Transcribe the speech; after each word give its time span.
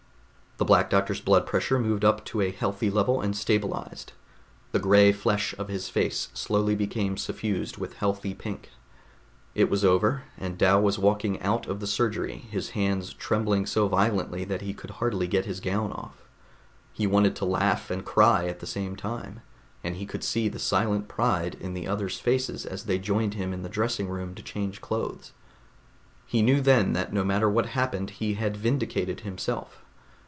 The 0.57 0.65
Black 0.65 0.91
Doctor's 0.91 1.19
blood 1.21 1.47
pressure 1.47 1.79
moved 1.79 2.05
up 2.05 2.23
to 2.25 2.39
a 2.39 2.51
healthy 2.51 2.91
level 2.91 3.19
and 3.19 3.35
stabilized; 3.35 4.13
the 4.73 4.77
gray 4.77 5.11
flesh 5.11 5.55
of 5.57 5.69
his 5.69 5.89
face 5.89 6.29
slowly 6.35 6.75
became 6.75 7.17
suffused 7.17 7.77
with 7.77 7.95
healthy 7.95 8.35
pink. 8.35 8.69
It 9.55 9.71
was 9.71 9.83
over, 9.83 10.25
and 10.37 10.59
Dal 10.59 10.79
was 10.79 10.99
walking 10.99 11.41
out 11.41 11.65
of 11.65 11.79
the 11.79 11.87
surgery, 11.87 12.35
his 12.51 12.69
hands 12.71 13.11
trembling 13.11 13.65
so 13.65 13.87
violently 13.87 14.43
that 14.43 14.61
he 14.61 14.75
could 14.75 14.91
hardly 14.91 15.25
get 15.25 15.45
his 15.47 15.61
gown 15.61 15.91
off. 15.93 16.25
He 16.93 17.07
wanted 17.07 17.35
to 17.37 17.45
laugh 17.45 17.89
and 17.89 18.05
cry 18.05 18.45
at 18.45 18.59
the 18.59 18.67
same 18.67 18.95
time, 18.95 19.39
and 19.83 19.95
he 19.95 20.05
could 20.05 20.23
see 20.23 20.47
the 20.47 20.59
silent 20.59 21.07
pride 21.07 21.55
in 21.59 21.73
the 21.73 21.87
others' 21.87 22.19
faces 22.19 22.67
as 22.67 22.85
they 22.85 22.99
joined 22.99 23.33
him 23.33 23.51
in 23.51 23.63
the 23.63 23.67
dressing 23.69 24.09
room 24.09 24.35
to 24.35 24.43
change 24.43 24.79
clothes. 24.79 25.31
He 26.27 26.43
knew 26.43 26.61
then 26.61 26.93
that 26.93 27.11
no 27.11 27.23
matter 27.23 27.49
what 27.49 27.65
happened 27.67 28.11
he 28.11 28.35
had 28.35 28.55
vindicated 28.55 29.21
himself. 29.21 29.83